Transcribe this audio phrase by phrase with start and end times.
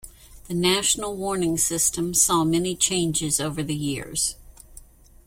[0.47, 4.35] The national warning system saw many changes over the years.